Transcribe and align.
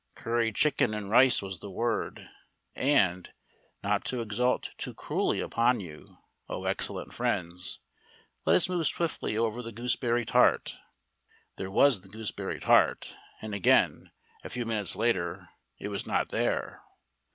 Curried 0.15 0.55
chicken 0.55 0.95
and 0.95 1.11
rice 1.11 1.43
was 1.43 1.59
the 1.59 1.69
word: 1.69 2.27
and, 2.73 3.31
not 3.83 4.03
to 4.05 4.19
exult 4.19 4.71
too 4.79 4.95
cruelly 4.95 5.39
upon 5.39 5.79
you 5.79 6.17
(O 6.49 6.63
excellent 6.63 7.13
friends!), 7.13 7.77
let 8.43 8.55
us 8.55 8.67
move 8.67 8.87
swiftly 8.87 9.37
over 9.37 9.61
the 9.61 9.71
gooseberry 9.71 10.25
tart. 10.25 10.79
There 11.57 11.69
was 11.69 12.01
the 12.01 12.09
gooseberry 12.09 12.59
tart, 12.59 13.15
and 13.43 13.53
again, 13.53 14.09
a 14.43 14.49
few 14.49 14.65
minutes 14.65 14.95
later, 14.95 15.49
it 15.77 15.89
was 15.89 16.07
not 16.07 16.29
there. 16.29 16.81